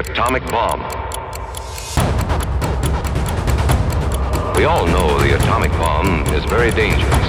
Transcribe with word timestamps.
atomic 0.00 0.42
bomb. 0.46 0.80
We 4.56 4.64
all 4.64 4.86
know 4.86 5.18
the 5.18 5.36
atomic 5.36 5.70
bomb 5.72 6.22
is 6.32 6.42
very 6.46 6.70
dangerous. 6.70 7.26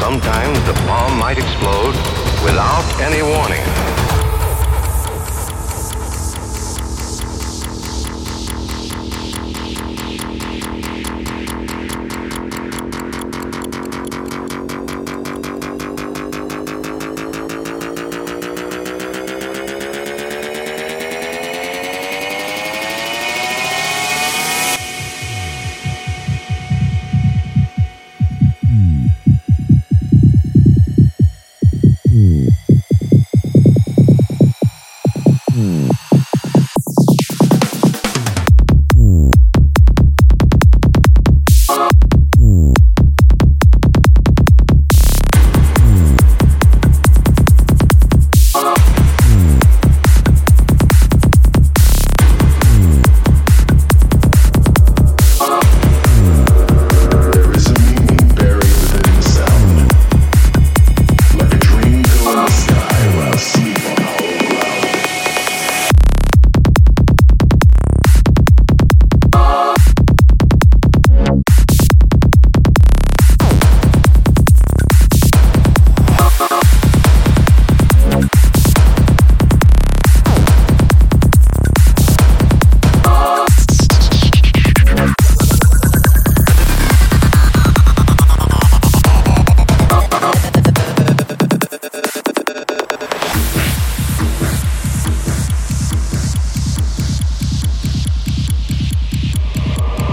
Sometimes 0.00 0.58
the 0.66 0.74
bomb 0.88 1.16
might 1.16 1.38
explode 1.38 1.94
without 2.42 2.84
any 3.00 3.22
warning. 3.22 4.09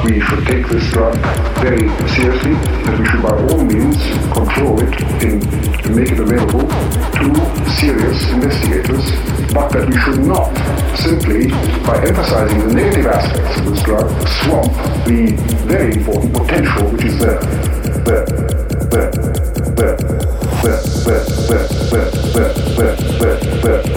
we 0.07 0.21
should 0.21 0.45
take 0.47 0.65
this 0.69 0.89
drug 0.91 1.15
very 1.59 1.89
seriously, 2.07 2.53
that 2.85 2.97
we 2.97 3.05
should 3.07 3.21
by 3.21 3.35
all 3.51 3.63
means 3.63 3.97
control 4.31 4.79
it 4.79 4.95
and 5.23 5.43
make 5.95 6.11
it 6.11 6.19
available 6.19 6.63
to 6.63 7.69
serious 7.71 8.29
investigators, 8.31 9.03
but 9.53 9.67
that 9.69 9.85
we 9.89 9.97
should 9.99 10.23
not 10.23 10.47
simply, 10.95 11.49
by 11.83 11.97
emphasizing 12.07 12.59
the 12.67 12.73
negative 12.73 13.07
aspects 13.07 13.59
of 13.59 13.65
this 13.65 13.83
drug, 13.83 14.07
swamp 14.43 14.71
the 15.05 15.35
very 15.67 15.93
important 15.93 16.33
potential 16.33 16.89
which 16.89 17.03
is 17.03 17.19
there. 17.19 17.39
There, 18.07 18.25
there, 18.87 19.11
there, 19.11 19.71
there, 19.75 19.97
there, 19.97 21.23
there, 21.47 21.67
there, 21.67 22.07
there, 22.31 22.53
there, 22.77 22.95
there, 22.95 23.81
there. 23.83 23.96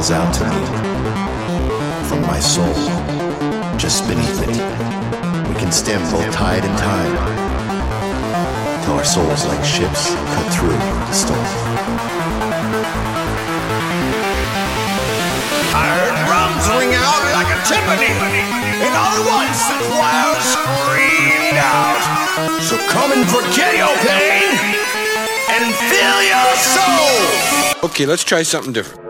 calls 0.00 0.12
out 0.12 0.32
to 0.32 0.44
me 0.44 0.56
from 2.08 2.22
my 2.22 2.40
soul, 2.40 2.72
just 3.76 4.08
beneath 4.08 4.40
it. 4.40 4.48
We 5.46 5.54
can 5.60 5.70
stem 5.70 6.00
both 6.10 6.32
tide 6.32 6.64
and 6.64 6.78
time 6.78 7.12
till 8.82 8.94
our 8.94 9.04
souls, 9.04 9.44
like 9.44 9.62
ships, 9.62 10.08
cut 10.08 10.48
through 10.56 10.72
the 10.72 11.12
storm. 11.12 11.44
I 15.76 15.84
heard 15.92 16.16
drums 16.24 16.64
ring 16.80 16.96
out 16.96 17.22
like 17.36 17.50
a 17.52 17.60
timpani, 17.68 18.08
and 18.80 18.92
all 18.96 19.20
at 19.20 19.24
once 19.28 19.60
the 19.68 19.76
choir 19.84 20.32
screamed 20.48 21.60
out. 21.60 22.00
So 22.62 22.80
come 22.88 23.12
and 23.12 23.28
forget 23.28 23.76
your 23.76 23.94
pain 24.08 24.48
and 25.52 25.74
fill 25.92 26.20
your 26.24 26.52
soul. 26.56 27.90
Okay, 27.90 28.06
let's 28.06 28.24
try 28.24 28.42
something 28.42 28.72
different. 28.72 29.09